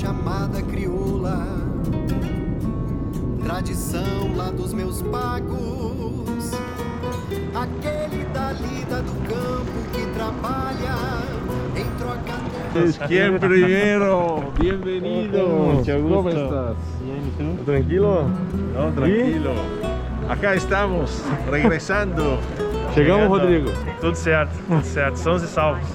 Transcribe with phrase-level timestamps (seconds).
[0.00, 1.46] chamada crioula.
[3.44, 6.52] Tradição lá dos meus pagos.
[7.54, 10.96] Aquele da lida do campo que trabalha
[11.76, 12.40] em troca
[12.78, 14.50] Es quien primero.
[14.58, 15.48] Bienvenido.
[15.48, 16.16] Mucho gusto.
[16.16, 16.76] ¿Cómo estás?
[17.02, 17.64] Bien, ¿y tú?
[17.64, 18.30] Tranquilo.
[18.74, 19.52] No, tranquilo.
[20.30, 22.38] Acá estamos, regresando.
[22.94, 23.28] Chegamos.
[23.28, 23.70] Rodrigo.
[24.00, 25.18] Tudo certo, tudo certo.
[25.18, 25.86] Sãos e salvos.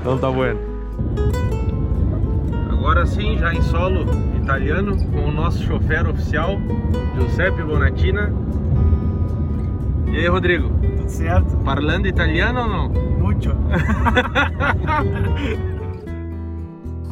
[0.00, 0.60] Então tá bueno.
[2.96, 4.06] Agora sim, já em solo
[4.38, 6.56] italiano, com o nosso chofer oficial,
[7.14, 8.32] Giuseppe Bonatina.
[10.10, 10.70] E aí, Rodrigo?
[10.70, 11.58] Tudo certo?
[11.58, 12.88] Parlando italiano ou não?
[12.88, 13.54] Muito.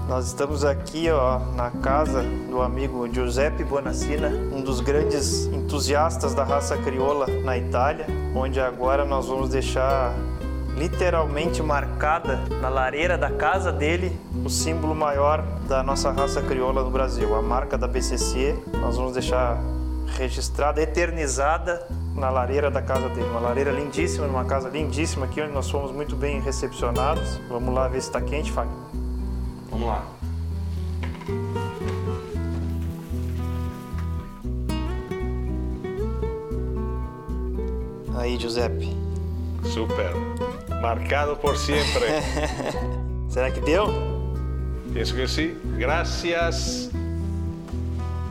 [0.08, 6.45] Nós estamos aqui ó, na casa do amigo Giuseppe Bonacina, um dos grandes entusiastas da
[6.45, 10.14] raça crioula na Itália, onde agora nós vamos deixar
[10.77, 16.91] literalmente marcada na lareira da casa dele o símbolo maior da nossa raça crioula no
[16.91, 18.58] Brasil, a marca da BCC.
[18.80, 19.61] Nós vamos deixar
[20.17, 23.28] registrada, eternizada na lareira da casa dele.
[23.28, 27.41] Uma lareira lindíssima, numa casa lindíssima aqui, onde nós fomos muito bem recepcionados.
[27.48, 28.72] Vamos lá ver se está quente, Fábio.
[29.70, 30.05] Vamos lá.
[38.17, 38.97] Aí, Giuseppe.
[39.64, 40.14] Super.
[40.84, 42.20] Marcado por siempre.
[43.30, 43.86] Será que deu?
[44.92, 45.56] Pienso que sí.
[45.78, 46.90] Gracias.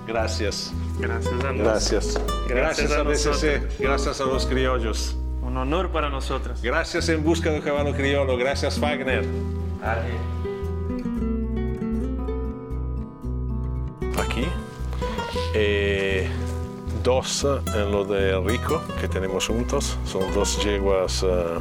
[0.06, 0.72] Gracias.
[1.00, 1.58] Graças a Deus.
[1.58, 2.22] Gracias.
[2.48, 3.68] Gracias a BCC.
[3.80, 5.18] Gracias a los criollos.
[5.42, 6.62] Um honor para nós outras.
[6.62, 8.38] Gracias en busca del caballo criollo.
[8.38, 9.26] Gracias Wagner.
[14.16, 14.46] Aquí.
[15.56, 16.30] Eh,
[17.04, 19.98] dos en lo de Rico que tenemos juntos.
[20.06, 21.24] Son dos yeguas.
[21.24, 21.60] eh,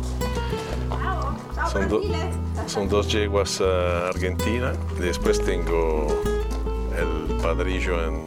[1.70, 2.02] son, do-
[2.66, 4.76] son dos yeguas eh, argentinas.
[4.98, 6.06] Después tengo
[6.98, 8.20] el padrillo en,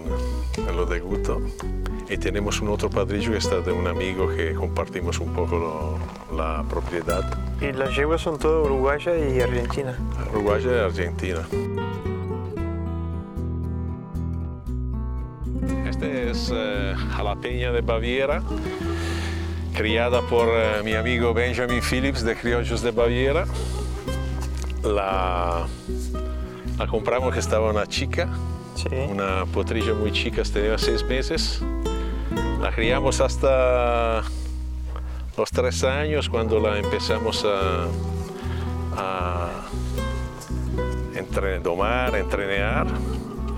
[0.67, 1.41] en lo de Guto.
[2.07, 5.57] Y tenemos un otro padrillo que está de un amigo que compartimos un poco
[6.29, 7.23] lo- la propiedad.
[7.61, 9.95] Y las yeguas son todas uruguayas y argentinas.
[10.31, 11.39] Uruguaya y Argentina.
[15.89, 18.41] Este es eh, jalapeña de Baviera,
[19.75, 23.45] criada por eh, mi amigo Benjamin Phillips de Criollos de Baviera.
[24.83, 25.65] La,
[26.77, 28.29] la compramos que estaba una chica,
[28.75, 28.87] Sí.
[29.09, 31.61] una potrilla muy chica, tenía seis meses.
[32.61, 34.21] La criamos hasta
[35.37, 37.85] los tres años cuando la empezamos a,
[38.97, 39.49] a
[41.15, 42.87] entre- domar, entrenar.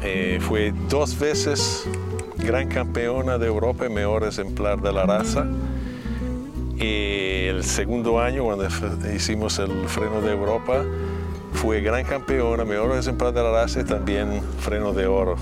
[0.03, 1.85] Eh, fue dos veces
[2.38, 5.45] gran campeona de Europa y mejor ejemplar de la raza.
[6.80, 8.68] Y el segundo año, cuando
[9.16, 10.84] hicimos el freno de Europa,
[11.54, 15.36] fue gran campeona, mejor ejemplar de la raza y también freno de oro.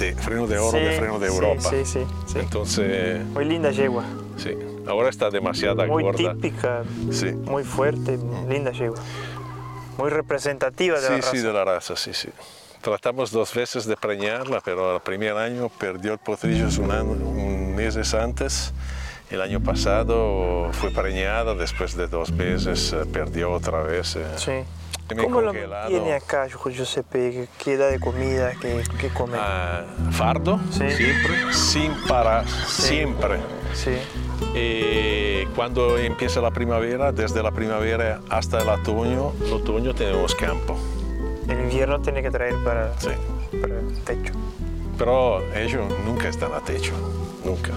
[0.00, 1.70] De, freno de oro de Sí, freno de sí, Europa.
[1.70, 2.38] Sí, sí, sí.
[2.40, 4.04] Entonces, Muy linda yegua.
[4.36, 4.50] sí,
[4.86, 6.34] ahora está demasiado Muy gorda.
[6.34, 7.26] típica, Sí.
[7.32, 8.98] muy fuerte, linda yegua.
[9.96, 11.30] Muy representativa de Sí, la raza.
[11.30, 12.28] sí, de la raza, sí, sí.
[12.82, 17.74] Tratamos dos veces de preñarla, pero el primer año perdió el potrillo un, año- un
[17.74, 18.72] meses antes.
[19.30, 24.16] El año pasado fue preñada, después de dos meses eh, perdió otra vez.
[24.16, 24.24] eh.
[24.36, 24.52] Sí.
[25.22, 27.30] ¿Cómo lo tiene acá, Giuseppe?
[27.30, 28.52] ¿Qué- ¿Qué da de comida?
[28.60, 29.36] ¿Qué, qué come?
[29.40, 30.90] Ah, fardo, Sí.
[30.90, 33.38] siempre, sin parar, siempre.
[33.74, 33.92] Sí.
[34.54, 40.76] Y cuando empieza la primavera, desde la primavera hasta el otoño, el otoño tenemos campo.
[41.48, 43.10] El invierno tiene que traer para, Sí.
[43.60, 44.32] para el techo.
[44.98, 46.92] Pero ellos nunca están a techo,
[47.44, 47.70] nunca.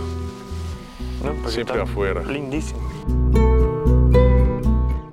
[1.24, 1.34] ¿No?
[1.34, 2.22] Porque Siempre afuera.
[2.24, 2.80] Lindísimo.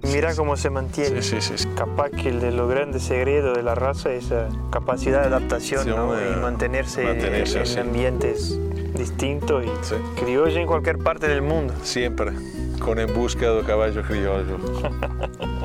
[0.02, 1.20] Mira cómo se mantiene.
[1.22, 1.68] Sí, sí, sí.
[1.76, 5.86] Capaz que el de los grandes secretos de la raza es esa capacidad de adaptación
[5.88, 6.14] ¿no?
[6.14, 7.78] Y mantenerse, mantenerse en así.
[7.78, 8.58] ambientes
[8.94, 9.94] distintos y Sí.
[10.18, 11.74] criolla en cualquier parte del mundo.
[11.82, 12.32] Siempre,
[12.80, 14.56] con en busca del caballo criollo.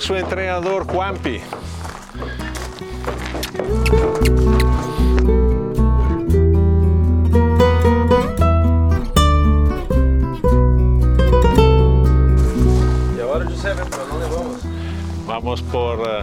[0.00, 1.40] su entrenador Juanpi.
[13.16, 14.62] E agora, Giuseppe, para onde vamos?
[15.26, 16.22] Vamos por eh,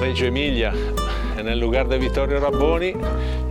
[0.00, 0.72] Reggio Emilia,
[1.38, 2.94] en el lugar de Vittorio Rabboni,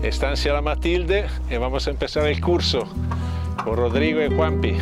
[0.04, 2.88] Estancia La Matilde, y vamos a empezar el curso
[3.64, 4.78] con Rodrigo y Juanpi.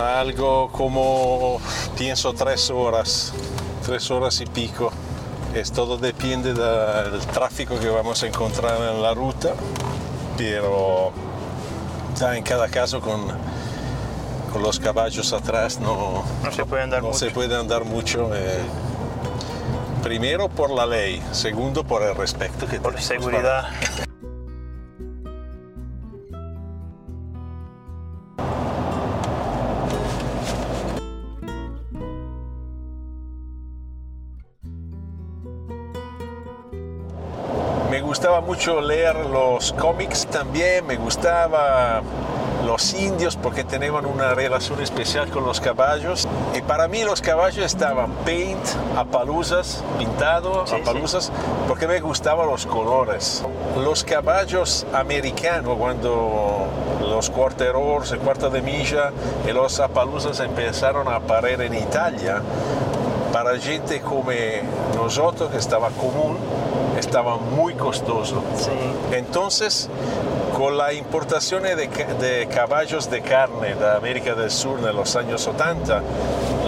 [0.00, 1.60] Algo como,
[1.96, 3.32] pienso, tres horas,
[3.84, 4.90] tres horas y pico.
[5.54, 9.50] Es todo depende del tráfico que vamos a encontrar en la ruta,
[10.38, 11.12] pero
[12.16, 13.20] ya en cada caso con,
[14.52, 17.34] con los caballos atrás no, No se puede andar no se mucho.
[17.34, 18.30] puede andar mucho.
[18.34, 18.60] eh,
[20.04, 23.68] primero por la ley, segundo por el respeto que Por seguridad.
[23.98, 24.06] Me
[38.50, 42.02] mucho leer los cómics también, me gustaba
[42.66, 46.26] los indios porque tenían una relación especial con los caballos.
[46.52, 48.58] Y para mí los caballos estaban paint,
[48.96, 51.30] a paluzas, pintado, Sí, a paluzas,
[51.68, 53.44] porque me gustaban los colores.
[53.76, 56.66] Los caballos americanos, cuando
[57.02, 59.12] los quarterors, el cuarto de milla
[59.48, 62.42] y los apaluzas empezaron a aparecer en Italia,
[63.32, 64.32] para gente como
[64.96, 66.36] nosotros, que estaba común,
[67.00, 68.42] estaba muy costoso.
[68.56, 68.70] Sí.
[69.16, 69.88] Entonces,
[70.56, 75.46] con la importación de, de caballos de carne de América del Sur en los años
[75.46, 76.02] 80,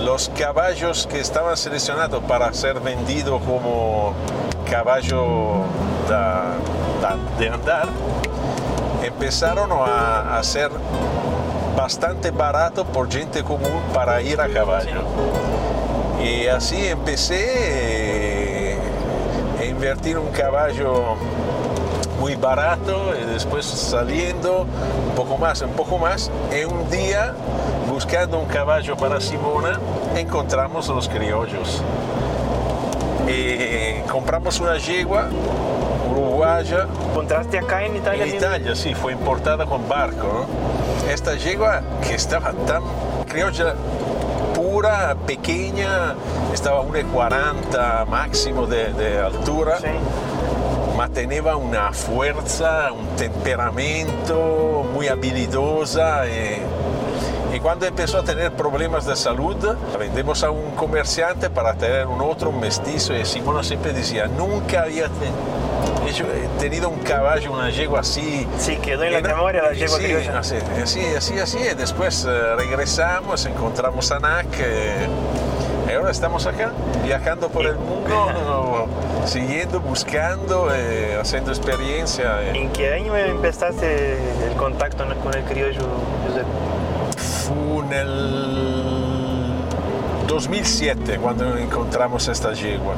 [0.04, 4.14] los caballos que estaban seleccionados para ser vendidos como
[4.70, 5.64] caballo
[6.08, 6.56] da-
[7.38, 7.88] de andar,
[9.04, 10.70] empezaron a, a ser
[11.76, 15.02] bastante barato por gente común para ir a caballo.
[16.24, 18.01] Y así empecé eh,
[19.82, 21.16] invertir un caballo
[22.20, 24.60] muy barato y después saliendo
[25.08, 26.30] un poco más, un poco más.
[26.56, 27.34] Y un día,
[27.90, 29.80] buscando un caballo para Simona,
[30.14, 31.82] encontramos los criollos.
[33.26, 35.28] Y compramos una yegua
[36.12, 38.24] uruguaya ¿Encontraste acá en Italia?
[38.24, 38.36] en?
[38.36, 40.46] Italia, sí, fue importada con barco.
[40.46, 41.10] ¿no?
[41.12, 42.84] Esta yegua que estaba tan
[43.28, 43.74] criolla,
[45.26, 46.14] pequeña,
[46.52, 49.86] estaba 1,40 máximo de, de altura, Sí.
[50.96, 56.26] ma teneva una fuerza, un temperamento muy habilidosa.
[56.26, 59.56] Y, y cuando empezó a tener problemas de salud,
[59.98, 63.14] vendemos a un comerciante para tener un otro un mestizo.
[63.14, 65.08] Y Simona siempre decía, nunca había
[66.04, 66.26] te- hecho-
[66.58, 68.46] tenido un caballo, una yegua así.
[68.58, 70.38] Sí, quedó en la Era- memoria la yegua sí, criolla.
[70.38, 70.56] Así,
[71.16, 71.58] así, así.
[71.58, 74.46] Y Después eh, regresamos, encontramos a NAC.
[74.60, 75.06] eh,
[75.88, 76.70] y ahora estamos acá,
[77.04, 78.86] viajando por el mundo,
[79.26, 82.40] siguiendo, buscando, eh, haciendo experiencia.
[82.42, 82.52] eh.
[82.54, 84.12] ¿En qué año empezaste
[84.46, 85.14] el contacto ¿no?
[85.16, 85.80] con el criollo,
[86.28, 86.46] Josep?
[87.18, 88.51] Fu nel
[90.32, 92.94] 2007 cuando encontramos esta yegua.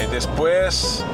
[0.00, 1.04] Y después,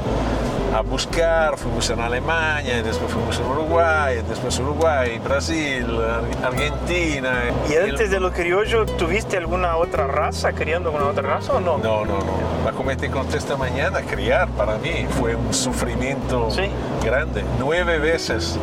[0.74, 6.46] a buscar, fuimos en Alemania, y después fuimos en Uruguay, y después Uruguay, Brasil, Ar-
[6.48, 7.44] Argentina.
[7.70, 11.78] ¿Y antes de los criollos, tuviste alguna otra raza, criando alguna otra raza o no?
[11.78, 12.48] No, no, no.
[12.64, 16.68] Ma como te conté esta mañana, criar para mí fue un sufrimiento Sí.
[17.04, 17.42] grande.
[17.58, 18.58] Nueve veces,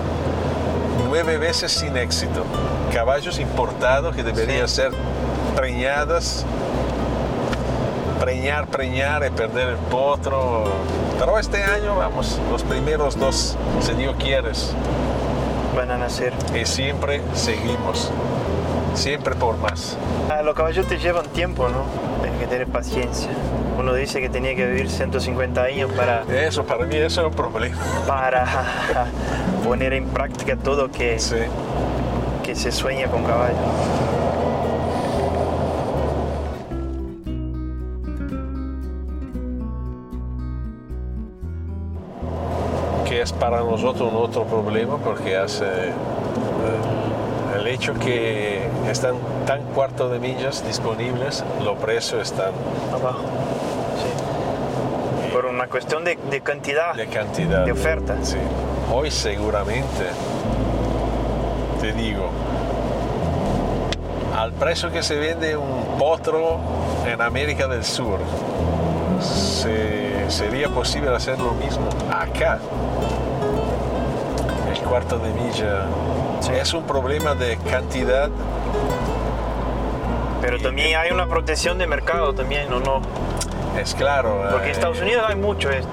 [1.07, 2.43] nueve veces sin éxito.
[2.93, 4.91] Caballos importados que deberían ser
[5.55, 6.45] preñadas,
[8.29, 10.63] preñar, preñar y perder el potro.
[11.19, 14.73] Pero este año, vamos, los primeros dos, si Dios quieres,
[15.75, 16.33] Van a nacer.
[16.59, 18.09] y siempre seguimos,
[18.95, 19.95] siempre por más.
[20.31, 21.83] Ah, los caballos te llevan tiempo, ¿no?
[22.23, 23.29] Tienes que tener paciencia.
[23.77, 27.33] Uno dice que tenía que vivir 150 años para, Eso para mí eso es un
[27.33, 27.77] problema.
[28.07, 28.43] para
[29.63, 31.35] poner en práctica todo que, Sí.
[32.41, 33.55] que se sueña con caballos.
[43.39, 45.91] Para nosotros un otro problema porque hace eh,
[47.59, 49.15] el hecho que están
[49.45, 52.51] tan cuarto de millas disponibles, los precios están
[52.93, 53.19] Abajo.
[53.97, 55.31] Sí.
[55.33, 56.93] Por una cuestión de, de cantidad.
[56.93, 57.65] de cantidad.
[57.65, 58.15] De oferta.
[58.21, 58.37] Sí.
[58.93, 60.05] Hoy seguramente,
[61.81, 62.29] te digo,
[64.37, 66.57] al precio que se vende un potro
[67.05, 68.19] en América del Sur,
[69.21, 72.59] se- sería posible hacer lo mismo acá.
[74.95, 75.87] Cuarto de milla
[76.57, 78.29] es un problema de cantidad.
[80.39, 83.01] Pero también hay una protección de mercado también, ¿o no?
[83.77, 84.39] Es claro.
[84.51, 85.89] Porque en eh, Estados Unidos hay mucho esto.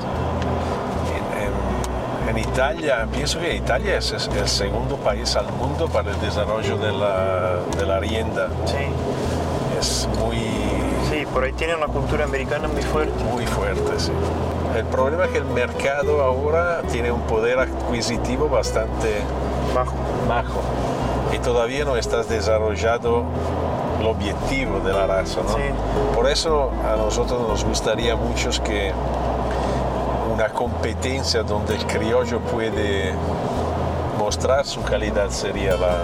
[1.16, 6.12] en, en- En Italia, pienso que Italia es es el segundo país al mundo para
[6.12, 8.50] el desarrollo de la, de la rienda.
[8.66, 8.76] Sí,
[9.80, 10.36] Es muy,
[11.10, 13.24] sí, por ahí tiene una cultura americana muy fuerte.
[13.24, 14.12] muy fuerte, sí.
[14.76, 19.22] El problema es que el mercado ahora tiene un poder adquisitivo bastante
[19.74, 19.94] Bajo.
[20.28, 20.60] bajo
[21.32, 23.24] y todavía no estás desarrollado
[24.00, 25.54] el objetivo de la raza, ¿no?
[25.54, 25.62] Sí.
[26.14, 28.92] Por eso a nosotros nos gustaría mucho que
[30.32, 33.14] una competencia donde el criollo puede
[34.18, 35.96] mostrar su calidad sería la...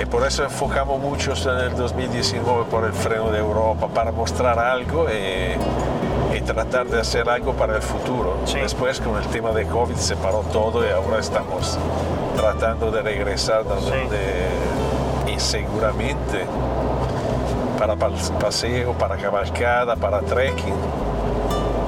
[0.00, 4.58] Y por eso enfocamos mucho en el 2019 por el freno de Europa, para mostrar
[4.58, 5.58] algo y, y
[6.52, 8.36] tratar de hacer algo para el futuro.
[8.44, 8.58] Sí.
[8.58, 11.78] Después con el tema de COVID se paró todo y ahora estamos
[12.36, 14.48] tratando de regresar donde
[15.26, 16.46] y seguramente
[17.78, 20.74] para pas- paseo, para cabalgada, para trekking,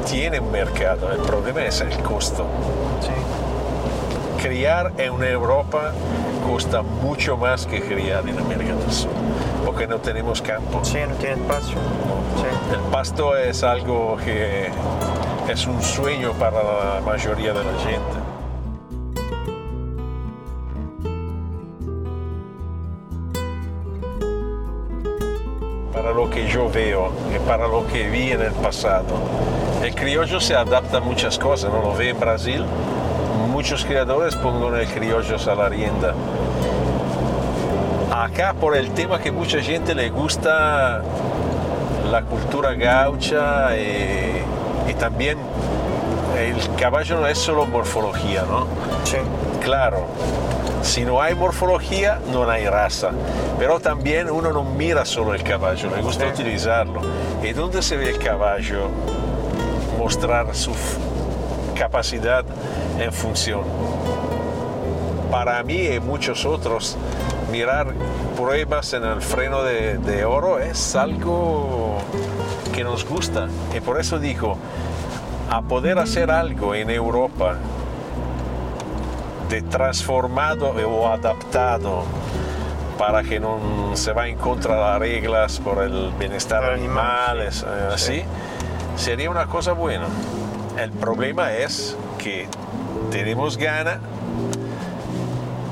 [0.08, 1.10] tiene un mercado.
[1.10, 2.44] El problema es el costo.
[3.00, 4.42] Sí.
[4.46, 5.92] Criar en Europa
[6.48, 9.10] cuesta mucho más que criar en América del Sur,
[9.64, 10.80] porque no tenemos campo.
[10.84, 11.76] Sí, no tiene espacio.
[12.36, 12.74] Sí.
[12.74, 14.70] El pasto es algo que
[15.48, 18.30] es un sueño para la mayoría de la gente.
[25.92, 29.16] Para lo que yo veo y para lo que vi en el pasado,
[29.82, 31.82] el criollo se adapta a muchas cosas, ¿no?
[31.82, 32.64] Lo ve en Brasil,
[33.50, 36.14] muchos criadores ponen el criollo a la rienda.
[38.20, 41.00] Acá por el tema que mucha gente le gusta
[42.10, 44.42] la cultura gaucha y,
[44.90, 45.38] y también
[46.38, 48.66] el caballo no es solo morfología, ¿no?
[49.04, 49.16] Sí.
[49.62, 50.04] Claro,
[50.82, 53.10] si no hay morfología, no hay raza.
[53.58, 56.42] Pero también uno no mira solo el caballo, le gusta Sí.
[56.42, 57.00] utilizarlo.
[57.42, 58.88] ¿Y dónde se ve el caballo
[59.98, 60.72] mostrar su
[61.74, 62.44] capacidad
[62.98, 63.62] en función?
[65.30, 66.96] Para mí y muchos otros,
[67.50, 67.88] mirar
[68.36, 71.98] pruebas en el freno de, de oro es algo
[72.72, 73.48] que nos gusta.
[73.76, 74.56] Y por eso digo,
[75.50, 77.56] a poder hacer algo en Europa
[79.48, 82.04] de transformado o adaptado
[82.96, 83.58] para que no
[83.94, 87.64] se va en contra de las reglas por el bienestar Del animal, animal, es,
[87.96, 88.12] sí.
[88.12, 88.24] eh,
[88.96, 90.06] sería una cosa buena.
[90.78, 92.46] El problema es que
[93.10, 93.98] tenemos gana,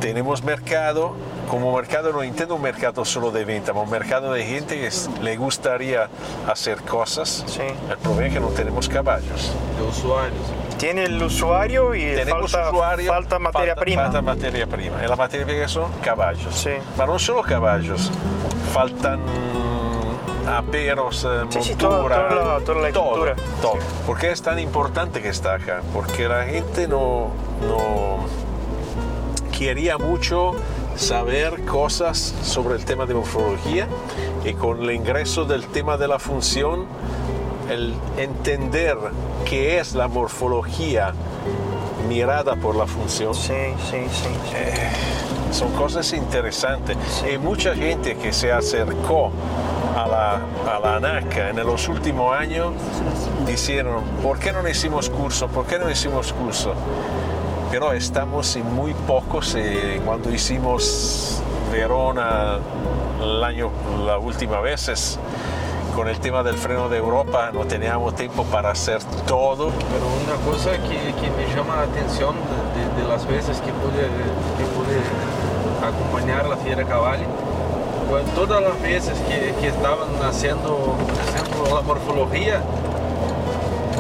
[0.00, 1.14] tenemos mercado,
[1.48, 4.90] como mercado no entiendo un mercado solo de venta, un mercado de gente que
[5.22, 6.08] le gustaría
[6.46, 7.44] hacer cosas.
[7.46, 7.62] Sí.
[7.90, 9.52] El problema es que no tenemos caballos.
[9.78, 10.42] de usuarios.
[10.78, 14.02] Tiene el usuario y Tenemos falta, usuario, falta materia falta- prima.
[14.04, 14.96] Falta materia prima.
[15.04, 16.54] Y la materia prima son caballos.
[16.54, 16.70] Sí.
[16.96, 18.10] Pero no solo caballos,
[18.72, 19.20] faltan
[20.46, 23.72] aperos, eh, Sí, sí, montura, toda- toda la- toda la todo, todo.
[23.74, 23.78] Sí.
[24.06, 25.80] ¿Por qué es tan importante que está acá?
[25.92, 27.30] Porque la gente no,
[27.68, 28.24] no
[29.56, 30.52] quería mucho
[30.98, 33.86] saber cosas sobre el tema de morfología
[34.44, 36.86] y con el ingreso del tema de la función,
[37.70, 38.96] el entender
[39.44, 41.12] qué es la morfología
[42.08, 43.52] mirada por la función, Sí,
[43.90, 44.28] sí, sí.
[44.50, 45.52] sí.
[45.58, 46.96] son cosas interesantes.
[47.08, 47.32] Sí.
[47.34, 49.30] Y mucha gente que se acercó
[49.96, 50.34] a la,
[50.74, 52.72] a la ANACA en los últimos años
[53.46, 55.48] dijeron, ¿por qué no hicimos curso?
[55.48, 56.74] ¿Por qué no hicimos curso?
[57.70, 59.54] Pero estamos en muy pocos.
[59.54, 62.58] eh, cuando hicimos Verona
[63.20, 63.70] el año,
[64.06, 65.18] la última vez,
[65.94, 69.70] con el tema del freno de Europa no teníamos tiempo para hacer todo.
[69.70, 72.36] Pero una cosa que, que me llama la atención
[72.96, 74.06] de, de las veces que pude,
[74.56, 77.24] que pude acompañar la Fiera Cavalli,
[78.08, 82.62] pues todas las veces que, que estaban haciendo, haciendo la morfología,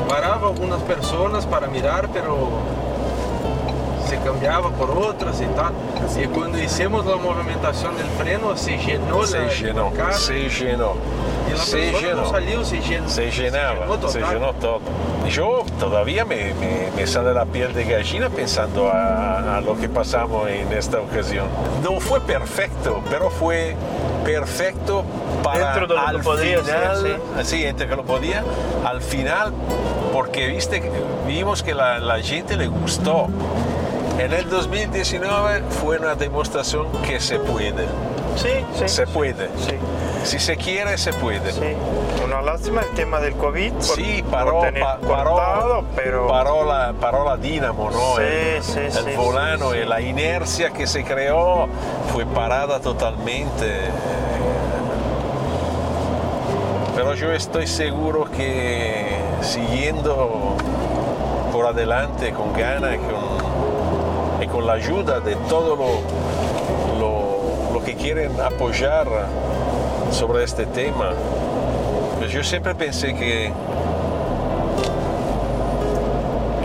[0.08, 2.48] paraba algunas personas para mirar, pero
[4.18, 5.72] cambiaba por otras y tal.
[6.22, 10.92] Y cuando hicimos la movimentación del freno, se llenó Se la llenó, casa, se llenó,
[11.48, 12.16] y la se llenó.
[12.22, 13.08] no salió, se llenó.
[13.08, 14.80] Se llenaba, llenó se llenó todo.
[15.28, 19.88] Yo todavía me, me- me sale la piel de gallina pensando a, a lo que
[19.88, 21.46] pasamos en esta ocasión.
[21.82, 23.76] No fue perfecto, pero fue
[24.24, 25.04] perfecto
[25.42, 28.42] para Dentro de lo que al podía ser, final, sí, entre que lo podía,
[28.84, 29.52] al final,
[30.12, 30.90] porque viste, que-
[31.26, 33.28] vimos que la, la gente le gustó.
[34.18, 37.86] En el 2019 fue una demostración que se puede,
[38.36, 38.88] Sí, sí.
[38.88, 39.48] se puede.
[39.58, 39.74] Sí,
[40.24, 41.52] Si se quiere, se puede.
[41.52, 41.60] sí.
[42.24, 43.72] Una lástima el tema del COVID.
[43.72, 48.16] por- Sí, por paró, tener pa- cortado, paró, pero paró la, paró la dínamo, ¿no?
[48.16, 51.68] Sí, el, sí, el sí, volano y la inercia que se creó
[52.12, 53.72] fue parada totalmente.
[56.96, 60.56] Pero yo estoy seguro que siguiendo
[61.52, 63.17] por adelante con ganas y con,
[64.52, 69.06] con la ayuda de todo lo, lo, lo que quieren apoyar
[70.10, 71.10] sobre este tema.
[72.18, 73.52] Pues yo siempre pensé que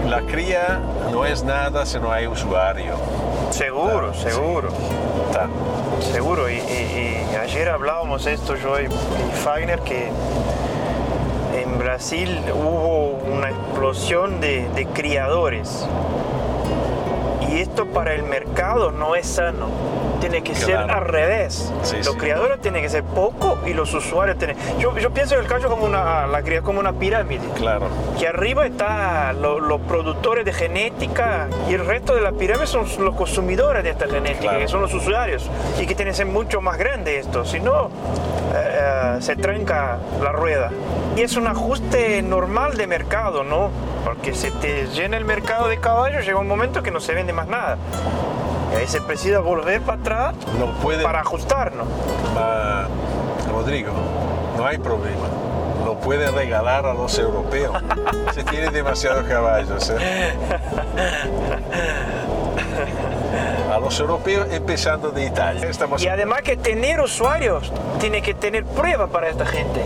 [0.09, 0.79] la cría
[1.11, 2.95] no es nada si no hay usuario.
[3.51, 4.69] Seguro, seguro.
[6.11, 8.89] Seguro, y, y- y ayer hablábamos esto yo y, y
[9.43, 10.09] Fagner que
[11.55, 15.87] en Brasil hubo una explosión de, de criadores
[17.53, 19.67] y esto para el mercado no es sano.
[20.23, 20.93] Tiene que ser Claro.
[20.93, 21.69] al revés.
[21.81, 22.17] Sí, los sí.
[22.17, 24.55] criadores tienen que ser poco y los usuarios tienen.
[24.79, 27.87] Yo, yo pienso el caso como una, la cría como una pirámide Claro,
[28.17, 33.15] que arriba están los productores de genética y el resto de la pirámide son los
[33.15, 34.59] consumidores de esta genética, Claro.
[34.59, 37.89] que son los usuarios, y que tienen que ser mucho más grande esto, si no
[38.55, 40.71] eh, se tranca la rueda.
[41.17, 43.71] Y es un ajuste normal de mercado, ¿no?
[44.05, 47.33] Porque se te llena el mercado de caballos, llega un momento que no se vende
[47.33, 47.77] más nada.
[48.87, 51.03] Se precisa volver para atrás no puede...
[51.03, 51.87] para ajustarnos.
[53.51, 53.91] Rodrigo,
[54.57, 55.27] no hay problema.
[55.85, 57.75] Lo pueden regalar a los europeos.
[58.33, 59.89] Se tiene demasiados caballos.
[59.89, 60.33] ¿eh?
[63.71, 65.67] A los europeos empezando de Italia.
[65.67, 69.81] Estamos Y además que tener usuarios tiene que tener pruebas para esta gente.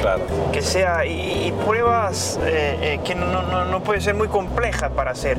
[0.00, 0.20] Claro.
[0.52, 4.90] que sea y, y pruebas eh, eh, que no, no, no puede ser muy complejas
[4.90, 5.38] para hacer.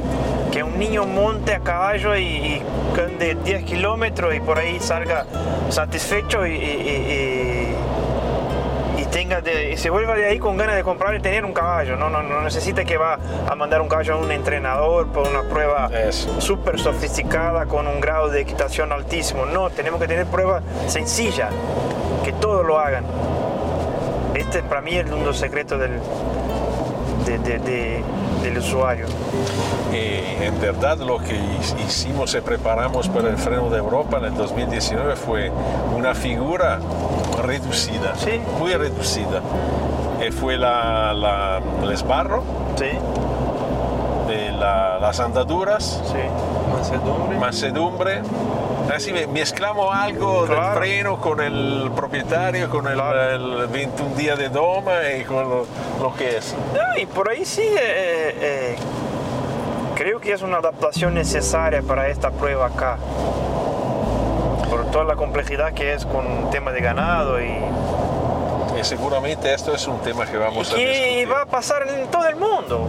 [0.52, 2.64] Que un niño monte a caballo y, y
[3.00, 5.26] ande 10 kilómetros y por ahí salga
[5.70, 7.76] satisfecho y, y-
[9.12, 11.98] tenga de- se vuelva de ahí con ganas de comprar y tener un caballo.
[11.98, 15.42] No, no, no necesita que va a mandar un caballo a un entrenador por una
[15.42, 15.90] prueba
[16.40, 19.46] súper sofisticada con un grado de equitación altísimo.
[19.46, 21.50] No tenemos que tener pruebas sencillas
[22.24, 23.04] que todos lo hagan
[24.52, 25.92] este es para mí el mundo secreto del,
[27.26, 28.04] de- de- de-
[28.44, 29.06] del usuario.
[29.94, 34.26] Y en verdad lo que hi- hicimos y preparamos para el freno de Europa en
[34.26, 35.50] el 2019 fue
[35.96, 36.80] una figura
[37.42, 38.42] reducida, Sí.
[38.60, 39.40] muy reducida.
[40.28, 42.44] Y fue la, la- el esbarro,
[42.76, 42.90] Sí,
[44.28, 46.74] de la- las andaduras, sí.
[46.74, 47.38] Mansedumbre.
[47.40, 48.22] mansedumbre.
[48.96, 50.66] Así me- mezclamos algo Claro.
[50.70, 53.32] del freno con el propietario, con el, Claro.
[53.62, 55.66] el 21 días de doma y con lo,
[56.02, 56.56] lo que es.
[56.74, 57.76] No, y por ahí sí, eh,
[58.42, 58.76] eh,
[59.96, 62.98] creo que es una adaptación necesaria para esta prueba acá.
[64.70, 67.50] Por toda la complejidad que es con tema de ganado y,
[68.80, 71.32] Y seguramente esto es un tema que y vamos a discutir.
[71.32, 72.88] va a pasar en todo el mundo.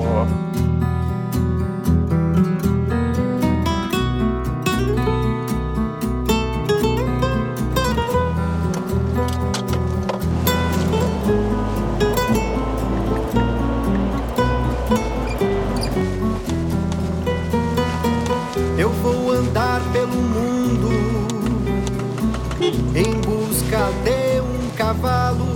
[24.93, 25.47] Cavalo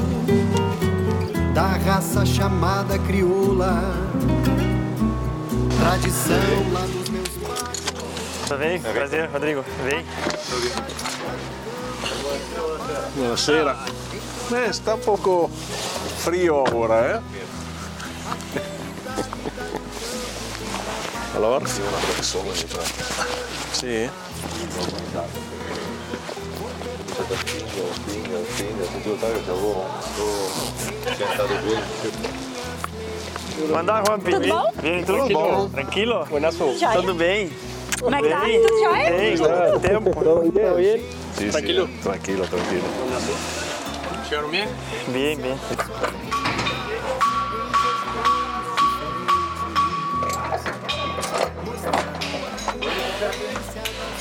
[1.52, 3.82] da raça chamada crioula.
[5.78, 7.82] Tradição lá dos meus pais.
[8.48, 8.80] Tudo bem?
[8.80, 9.62] Prazer, Rodrigo.
[9.84, 10.06] Vem.
[13.14, 13.76] Buonasera.
[14.52, 15.50] Eh, sta un poco
[16.24, 17.20] frío ahora, ¿eh?
[21.34, 21.66] Allora?
[23.72, 24.10] Sì.
[27.16, 30.20] 是个啤酒，冰的冰的，这就代表着我们都
[31.16, 31.66] 见到的贵。
[33.72, 34.36] Mandar Rampini.
[34.36, 34.68] Tudo bom?
[35.06, 35.70] Tudo bom.
[35.70, 36.26] Tranquilo?
[36.92, 37.50] Tudo bem?
[37.98, 38.40] Como é que tá?
[38.44, 39.10] Tudo jóia?
[39.10, 40.12] Bem, já tempo.
[40.12, 41.00] Tudo bem?
[41.34, 41.86] sim, Tranquilo?
[41.86, 41.98] Sim.
[42.02, 42.84] Tranquilo, tranquilo.
[44.28, 44.68] Chegaram bem?
[45.08, 45.58] Bem, bem.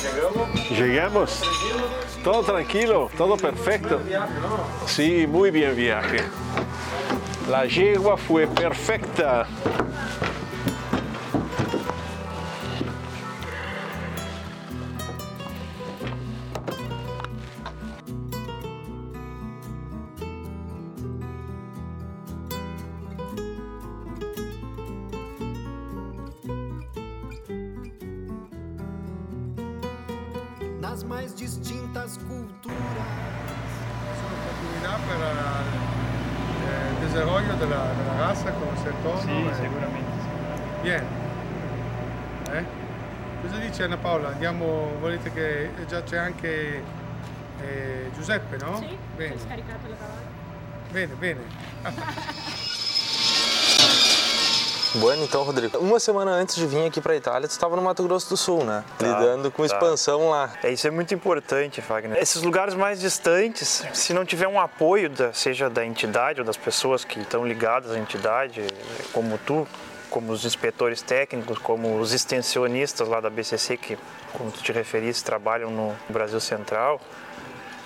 [0.00, 0.48] Chegamos?
[0.74, 2.05] Chegamos?
[2.26, 4.00] Todo tranquilo, todo perfecto.
[4.84, 6.24] Sí, muy bien viaje.
[7.48, 9.46] La yegua fue perfecta.
[30.90, 32.78] das mais distintas culturas.
[34.20, 35.22] Sono continuità per il
[36.62, 39.20] eh, eh desarrollo della, della razza come settore.
[39.20, 39.54] Sì, e...
[39.54, 40.80] sicuramente, sicuramente.
[40.82, 41.06] Bien.
[42.52, 42.64] Eh?
[43.42, 44.28] Cosa dice Anna Paola?
[44.28, 46.82] Andiamo, volete che eh, già c'è anche
[47.60, 48.76] eh, Giuseppe, no?
[48.76, 49.34] Sì, bene.
[49.34, 50.34] ho scaricato la parola.
[50.90, 51.40] Bene, bene.
[54.94, 57.82] Bueno, então, Rodrigo, uma semana antes de vir aqui para a Itália, tu estava no
[57.82, 58.84] Mato Grosso do Sul, né?
[59.00, 60.52] Lidando com expansão lá.
[60.62, 62.18] É, isso é muito importante, Wagner.
[62.18, 66.56] Esses lugares mais distantes, se não tiver um apoio, da, seja da entidade ou das
[66.56, 68.66] pessoas que estão ligadas à entidade,
[69.12, 69.66] como tu,
[70.08, 73.98] como os inspetores técnicos, como os extensionistas lá da BCC, que,
[74.32, 77.00] como tu te referiste, trabalham no Brasil Central,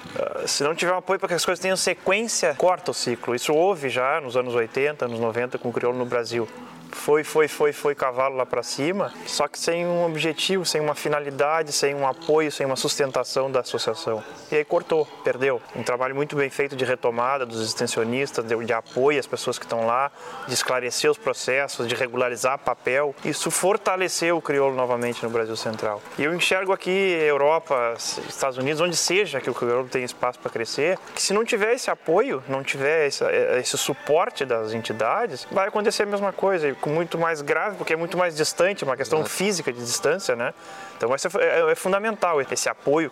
[0.00, 3.34] Uh, se não tiver um apoio para que as coisas tenham sequência, corta o ciclo.
[3.34, 6.48] Isso houve já nos anos 80, anos 90 com o crioulo no Brasil
[6.92, 10.94] foi, foi, foi, foi cavalo lá para cima, só que sem um objetivo, sem uma
[10.94, 14.22] finalidade, sem um apoio, sem uma sustentação da associação.
[14.50, 15.60] E aí cortou, perdeu.
[15.74, 19.64] Um trabalho muito bem feito de retomada dos extensionistas, de, de apoio às pessoas que
[19.64, 20.10] estão lá,
[20.46, 23.14] de esclarecer os processos, de regularizar papel.
[23.24, 26.02] Isso fortaleceu o crioulo novamente no Brasil Central.
[26.18, 30.50] E eu enxergo aqui Europa, Estados Unidos, onde seja que o crioulo tem espaço para
[30.50, 33.24] crescer, que se não tiver esse apoio, não tiver esse,
[33.58, 38.16] esse suporte das entidades, vai acontecer a mesma coisa muito mais grave, porque é muito
[38.16, 40.54] mais distante, uma questão física de distância, né?
[40.96, 43.10] Então essa é, é fundamental esse apoio.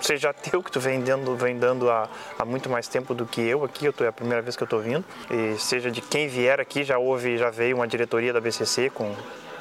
[0.00, 3.40] Seja teu que tu vem dando, vem dando há, há, muito mais tempo do que
[3.40, 6.00] eu aqui, eu tô, é a primeira vez que eu estou vindo, e seja de
[6.00, 9.12] quem vier aqui, já houve, já veio uma diretoria da BCC com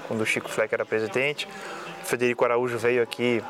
[0.08, 1.48] quando o Chico Fleck era presidente,
[2.04, 3.44] o Federico Araújo veio aqui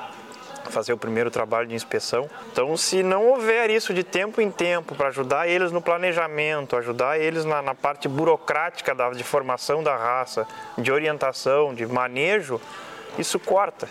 [0.70, 2.30] fazer o primeiro trabalho de inspeção.
[2.52, 7.20] Então, se não houver isso de tempo em tempo para ajudar eles no planejamento, ajudar
[7.20, 12.60] eles na, na parte burocrática da, de formação da raça, de orientação, de manejo,
[13.18, 13.88] isso corta.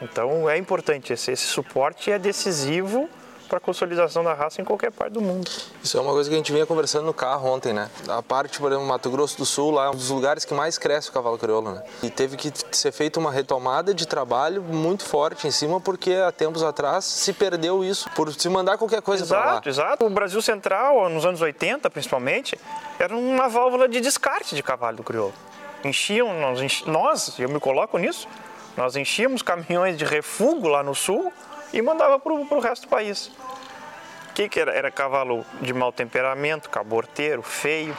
[0.00, 3.08] Então, é importante esse, esse suporte é decisivo
[3.48, 5.50] para a consolidação da raça em qualquer parte do mundo.
[5.82, 7.90] Isso é uma coisa que a gente vinha conversando no carro ontem, né?
[8.08, 10.76] A parte, por exemplo, Mato Grosso do Sul, lá é um dos lugares que mais
[10.76, 11.82] cresce o cavalo crioulo, né?
[12.02, 16.30] E teve que ser feita uma retomada de trabalho muito forte em cima, porque há
[16.30, 19.50] tempos atrás se perdeu isso por se mandar qualquer coisa para lá.
[19.52, 20.06] Exato, exato.
[20.06, 22.58] O Brasil Central, nos anos 80 principalmente,
[22.98, 25.34] era uma válvula de descarte de cavalo do crioulo.
[25.84, 28.28] Enchiam, nós, nós eu me coloco nisso,
[28.76, 31.32] nós enchíamos caminhões de refúgio lá no sul
[31.72, 33.30] e mandava para o resto do país.
[34.30, 34.72] O que, que era?
[34.72, 37.96] Era cavalo de mau temperamento, caborteiro, feio.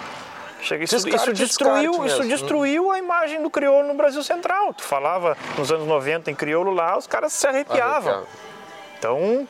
[0.62, 4.74] Chega, isso, isso, destruiu, isso destruiu a imagem do crioulo no Brasil Central.
[4.74, 8.14] Tu falava nos anos 90 em crioulo lá, os caras se arrepiavam.
[8.14, 8.50] Arrepiava.
[8.98, 9.48] Então,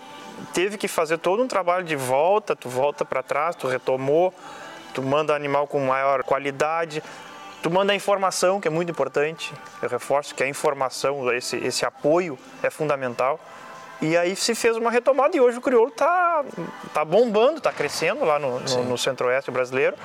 [0.54, 4.34] teve que fazer todo um trabalho de volta, tu volta para trás, tu retomou,
[4.94, 7.04] tu manda animal com maior qualidade,
[7.62, 9.52] tu manda a informação, que é muito importante.
[9.82, 13.40] Eu reforço que a informação, esse, esse apoio é fundamental.
[14.02, 16.44] E aí se fez uma retomada e hoje o crioulo está
[16.94, 19.96] tá bombando, está crescendo lá no, no, no centro-oeste brasileiro,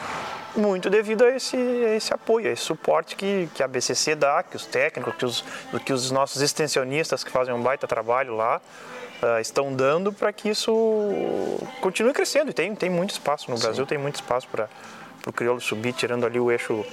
[0.56, 4.42] muito devido a esse, a esse apoio, a esse suporte que, que a BCC dá,
[4.42, 5.44] que os técnicos, que os,
[5.84, 8.60] que os nossos extensionistas que fazem um baita trabalho lá
[9.22, 10.72] uh, estão dando para que isso
[11.80, 12.50] continue crescendo.
[12.50, 13.62] E tem, tem muito espaço no Sim.
[13.62, 14.68] Brasil, tem muito espaço para
[15.24, 16.84] o crioulo subir, tirando ali o eixo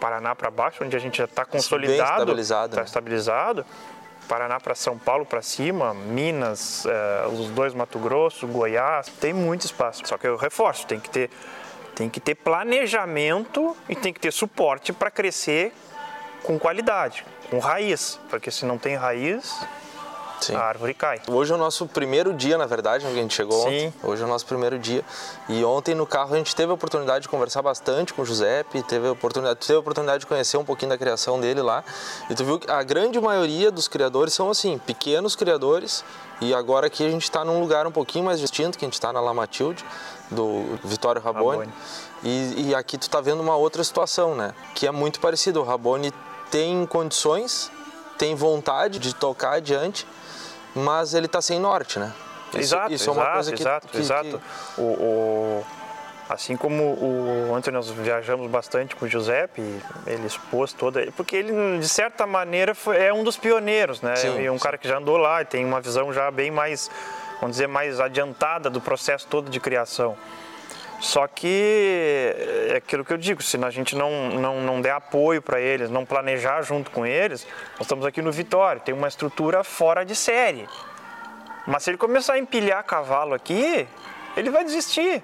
[0.00, 2.86] Paraná para baixo, onde a gente já está consolidado, está estabilizado, tá né?
[2.86, 3.66] estabilizado
[4.30, 9.66] Paraná para São Paulo para cima, Minas, eh, os dois Mato Grosso, Goiás, tem muito
[9.66, 10.02] espaço.
[10.06, 11.30] Só que eu reforço, tem que ter,
[11.96, 15.72] tem que ter planejamento e tem que ter suporte para crescer
[16.44, 19.66] com qualidade, com raiz, porque se não tem raiz,
[20.40, 20.54] Sim.
[20.54, 21.20] a árvore cai.
[21.28, 23.66] Hoje é o nosso primeiro dia, na verdade, que a gente chegou Sim.
[23.66, 23.94] ontem.
[24.02, 25.04] Hoje é o nosso primeiro dia.
[25.48, 28.82] E ontem no carro a gente teve a oportunidade de conversar bastante com o Giuseppe,
[28.82, 31.84] teve a oportunidade, teve a oportunidade de conhecer um pouquinho da criação dele lá.
[32.28, 36.04] E tu viu que a grande maioria dos criadores são assim, pequenos criadores.
[36.40, 38.94] E agora aqui a gente está num lugar um pouquinho mais distinto, que a gente
[38.94, 39.84] está na La Matilde,
[40.30, 41.66] do Vitório Raboni.
[41.66, 41.72] Raboni.
[42.22, 44.54] E, e aqui tu está vendo uma outra situação, né?
[44.74, 45.60] Que é muito parecido.
[45.60, 46.12] O Raboni
[46.50, 47.70] tem condições,
[48.16, 50.06] tem vontade de tocar adiante,
[50.74, 52.12] mas ele está sem norte, né?
[52.50, 54.42] Isso, exato, isso exato, é uma coisa que, exato, que, exato.
[54.74, 54.80] Que...
[54.80, 55.66] O, o,
[56.28, 59.62] assim como o, ontem nós viajamos bastante com o Giuseppe,
[60.06, 64.16] ele expôs toda, porque ele de certa maneira foi, é um dos pioneiros, né?
[64.16, 64.62] Sim, é um sim.
[64.62, 66.90] cara que já andou lá e tem uma visão já bem mais,
[67.40, 70.16] vamos dizer, mais adiantada do processo todo de criação.
[71.00, 72.34] Só que
[72.68, 75.88] é aquilo que eu digo, se a gente não, não, não der apoio para eles,
[75.88, 80.14] não planejar junto com eles, nós estamos aqui no Vitória, tem uma estrutura fora de
[80.14, 80.68] série.
[81.66, 83.88] Mas se ele começar a empilhar cavalo aqui,
[84.36, 85.22] ele vai desistir.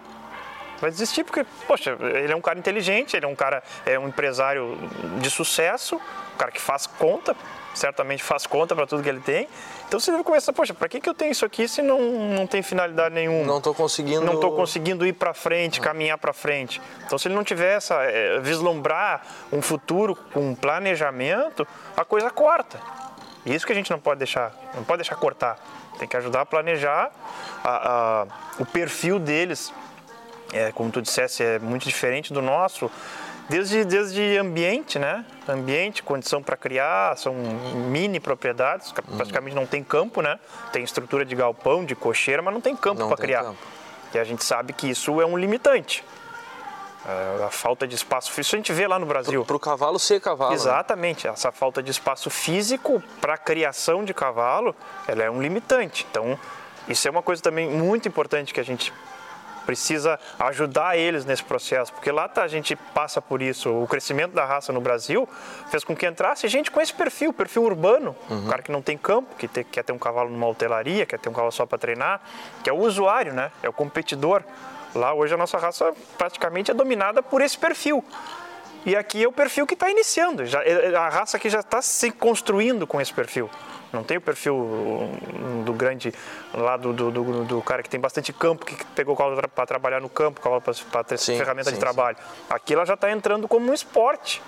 [0.80, 4.08] Vai desistir porque, poxa, ele é um cara inteligente, ele é um cara, é um
[4.08, 4.78] empresário
[5.20, 7.36] de sucesso, um cara que faz conta,
[7.76, 9.46] certamente faz conta para tudo que ele tem.
[9.86, 12.46] Então você deve começar, poxa, para que, que eu tenho isso aqui se não, não
[12.46, 13.44] tem finalidade nenhuma?
[13.44, 14.22] Não estou conseguindo.
[14.22, 16.80] Não estou conseguindo ir para frente, caminhar para frente.
[17.04, 22.80] Então se ele não tiver essa, é, vislumbrar um futuro com planejamento, a coisa corta.
[23.44, 25.58] Isso que a gente não pode deixar, não pode deixar cortar.
[25.98, 27.10] Tem que ajudar a planejar
[27.62, 28.26] a, a,
[28.58, 29.72] o perfil deles.
[30.52, 32.90] É, como tu dissesse, é muito diferente do nosso
[33.48, 35.24] Desde, desde ambiente, né?
[35.48, 39.16] Ambiente, condição para criar, são mini propriedades, Uhum.
[39.16, 40.38] praticamente não tem campo, né?
[40.72, 43.44] Tem estrutura de galpão, de cocheira, mas não tem campo para criar.
[43.44, 43.58] campo.
[44.12, 46.04] E a gente sabe que isso é um limitante.
[47.08, 49.44] É, A falta de espaço físico, isso a gente vê lá no Brasil.
[49.44, 50.50] Para o cavalo ser cavalo.
[50.50, 50.56] né?
[50.56, 54.74] Exatamente, essa falta de espaço físico para a criação de cavalo,
[55.06, 56.04] ela é um limitante.
[56.10, 56.36] Então,
[56.88, 58.92] isso é uma coisa também muito importante que a gente
[59.66, 63.70] precisa ajudar eles nesse processo, porque lá tá, a gente passa por isso.
[63.70, 65.28] O crescimento da raça no Brasil
[65.68, 68.46] fez com que entrasse gente com esse perfil, perfil urbano, Uhum.
[68.46, 71.18] o cara que não tem campo, que te- quer ter um cavalo numa hotelaria, quer
[71.18, 72.20] ter um cavalo só para treinar,
[72.62, 73.50] que é o usuário, né?
[73.62, 74.42] É o competidor.
[74.94, 78.02] Lá hoje a nossa raça praticamente é dominada por esse perfil.
[78.86, 80.46] E aqui é o perfil que está iniciando.
[80.46, 83.50] Já, é- é- a raça aqui já está se construindo com esse perfil.
[83.92, 86.12] Não tem o perfil hum, do grande,
[86.52, 89.66] lá do, do, do- do cara que tem bastante campo, que pegou o cavalo para
[89.66, 92.16] trabalhar no campo, cavalo para ter Sim, ferramenta de sim, trabalho.
[92.50, 94.42] Aqui ela já está entrando como um esporte.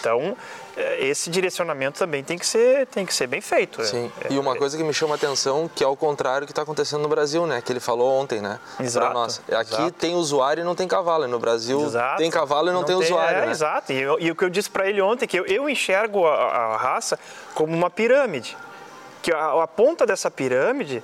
[0.00, 0.34] Então,
[0.76, 3.82] é, esse direcionamento também tem que ser, tem que ser bem feito.
[3.82, 4.10] É- Sim.
[4.24, 6.62] é- e uma coisa que me chama a atenção, que é o contrário que está
[6.62, 7.60] acontecendo no Brasil, né?
[7.60, 8.58] Que ele falou ontem, né?
[8.80, 9.38] Exato, Pra nós.
[9.52, 9.92] Aqui exato.
[9.92, 11.24] tem usuário e não tem cavalo.
[11.24, 12.16] E no Brasil Exato.
[12.18, 13.50] tem cavalo e não, tem, usuário, é, né?
[13.52, 13.92] Exato.
[13.92, 16.34] E, eu- e o que eu disse para ele ontem, que eu, eu enxergo a,
[16.34, 17.18] a raça
[17.54, 18.56] como uma pirâmide.
[19.26, 21.02] Que a, a ponta dessa pirâmide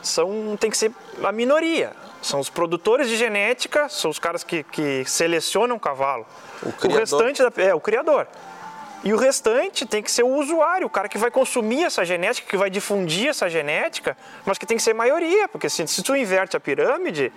[0.00, 0.92] são, tem que ser
[1.24, 1.90] a minoria.
[2.22, 6.24] São os produtores de genética, são os caras que, que selecionam o cavalo.
[6.62, 7.00] O criador.
[7.00, 8.28] restante da, é o criador.
[9.02, 12.48] E o restante tem que ser o usuário, o cara que vai consumir essa genética,
[12.48, 14.16] que vai difundir essa genética,
[14.46, 17.32] mas que tem que ser maioria, porque se, se tu inverte a pirâmide,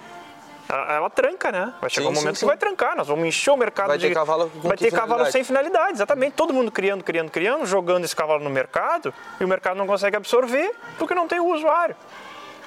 [0.69, 1.73] ela, tranca, né?
[1.81, 3.99] Vai chegar Sim, um momento sim, que vai trancar, nós vamos encher o mercado Vai
[3.99, 4.13] ter de...
[4.13, 5.31] cavalo com Vai ter cavalo finalidade?
[5.31, 6.33] sem finalidade, exatamente.
[6.33, 10.15] Todo mundo criando, criando, criando, jogando esse cavalo no mercado, e o mercado não consegue
[10.15, 11.95] absorver porque não tem o usuário.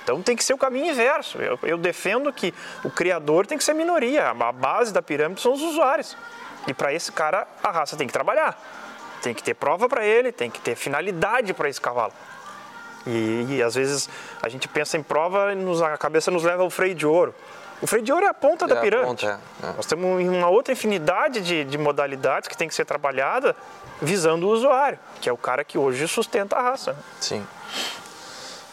[0.02, 1.38] Então tem que ser o caminho inverso.
[1.38, 2.52] Eu, eu defendo que
[2.85, 4.28] o criador tem que ser minoria.
[4.28, 6.14] A base da pirâmide são os usuários.
[6.66, 8.59] E para esse cara, a raça tem que trabalhar.
[9.22, 12.12] Tem que ter prova para ele, tem que ter finalidade para esse cavalo.
[13.07, 14.09] E, e, às vezes
[14.42, 17.35] a gente pensa em prova e nos- a cabeça nos leva ao freio de ouro.
[17.82, 19.08] O freio de ouro é a ponta É da a pirâmide.
[19.08, 19.72] ponta, é.
[19.76, 23.54] Nós temos uma outra infinidade de, de modalidades que tem que ser trabalhada
[24.00, 26.96] visando o usuário, que é o cara que hoje sustenta a raça.
[27.20, 27.46] Sim.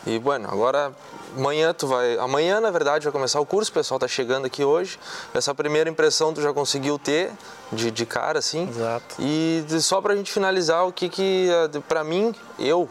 [0.05, 0.91] E, bueno, agora
[1.37, 2.17] amanhã tu vai...
[2.17, 4.97] Amanhã, na verdade, vai começar o curso, o pessoal tá chegando aqui hoje.
[5.33, 7.31] Essa primeira impressão tu já conseguiu ter
[7.71, 8.67] de, de cara, assim.
[8.67, 9.15] Exato.
[9.19, 12.89] E de- só pra gente finalizar, o que que, eh, pra mim, eu,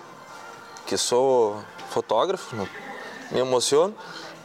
[0.87, 2.55] que sou fotógrafo,
[3.33, 3.93] me emociono,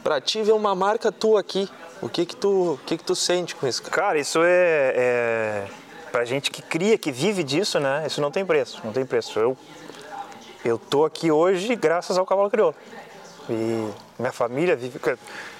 [0.05, 1.67] pra ti ver uma marca tua aqui,
[1.99, 3.95] o que que tu, o que que tu sente com isso, cara?
[3.95, 5.67] Cara, isso é, é
[6.11, 8.03] pra gente que cria, que vive disso, né?
[8.05, 9.39] Isso não tem preço, não tem preço.
[9.39, 9.57] Eu
[10.63, 12.75] eu tô aqui hoje graças ao cavalo crioulo.
[13.49, 13.89] E
[14.19, 14.99] minha família vive.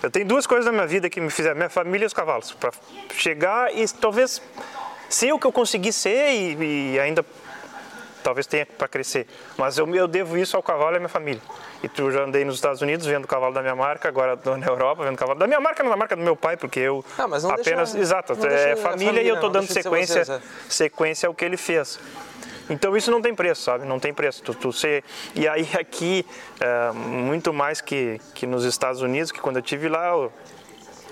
[0.04, 2.52] Eu tenho duas coisas na minha vida que me fizeram: minha família e os cavalos.
[2.52, 2.72] Para
[3.16, 4.40] chegar e talvez
[5.10, 7.26] ser o que eu consegui ser e, e ainda
[8.26, 9.28] talvez tenha para crescer.
[9.56, 11.42] Mas eu, eu devo isso ao cavalo e à minha família.
[11.84, 14.58] E tu já andei nos Estados Unidos vendo o cavalo da minha marca, agora estou
[14.58, 16.80] na Europa vendo o cavalo da minha marca, não da marca do meu pai, porque
[16.80, 19.84] eu Ah, apenas deixa- exato, é é família, família, e eu estou dando deixa de
[19.84, 22.00] ser sequência sequência ao que ele fez.
[22.68, 23.86] Então isso não tem preço, sabe?
[23.86, 24.42] Não tem preço.
[24.42, 25.04] Tu, tu ser...
[25.36, 26.26] E aí aqui,
[26.60, 30.10] é, muito mais que, que nos Estados Unidos, que quando eu tive lá,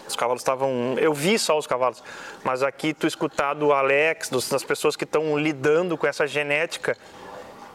[0.08, 0.96] os cavalos estavam.
[1.00, 2.04] Eu vi só os cavalos,
[2.44, 6.98] mas aqui tu escutar do Alex, dos- das pessoas que estão lidando com essa genética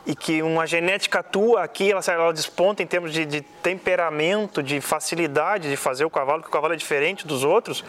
[0.06, 4.80] e que uma genética tua aqui, ela, ela desponta em termos de, de temperamento, de
[4.80, 7.84] facilidade de fazer o cavalo, que o cavalo é diferente dos outros,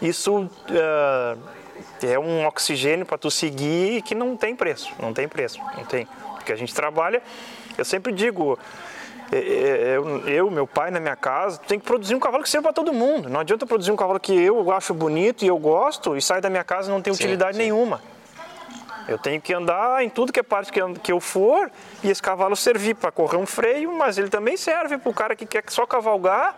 [0.00, 1.36] isso ah,
[2.02, 6.06] é um oxigênio para tu seguir que não tem preço, não tem preço, não tem.
[6.34, 7.22] Porque a gente trabalha,
[7.76, 8.58] eu sempre digo,
[9.36, 12.72] eu, eu, meu pai na minha casa, tem que produzir um cavalo que sirva para
[12.72, 13.28] todo mundo.
[13.28, 16.50] Não adianta produzir um cavalo que eu acho bonito e eu gosto e sai da
[16.50, 17.62] minha casa e não tem Sim, utilidade sim.
[17.62, 18.00] nenhuma.
[19.08, 21.70] Eu tenho que andar em tudo que é parte que eu- que eu for
[22.02, 25.34] e esse cavalo servir para correr um freio, mas ele também serve para o cara
[25.34, 26.54] que quer só cavalgar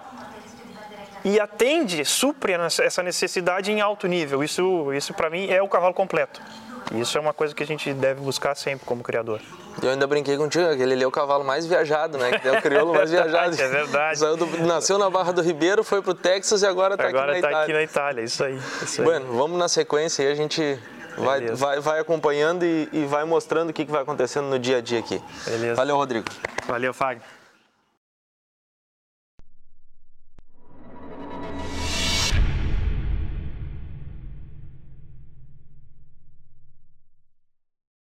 [1.24, 4.42] e atende, supre essa necessidade em alto nível.
[4.42, 6.42] Isso, isso para mim é o cavalo completo.
[6.90, 9.40] E Isso é uma coisa que a gente deve buscar sempre como criador.
[9.82, 12.38] Eu ainda brinquei contigo, que ele é o cavalo mais viajado, né?
[12.38, 13.54] Que é o crioulo mais viajado.
[13.58, 14.18] É verdade.
[14.36, 17.48] Do- nasceu na Barra do Ribeiro, foi pro Texas e agora tá Agora aqui na
[17.48, 17.74] está aqui Itália.
[17.76, 18.58] na Itália, isso aí.
[18.82, 19.06] Isso aí.
[19.06, 20.78] Bueno, vamos na sequência aí, a gente
[21.16, 21.56] vai, Beleza.
[21.56, 24.80] vai, vai acompanhando e, e vai mostrando o que, que vai acontecendo no dia a
[24.82, 25.22] dia aqui.
[25.46, 25.74] Beleza.
[25.76, 26.26] Valeu, Rodrigo.
[26.66, 27.22] Valeu, Fagner.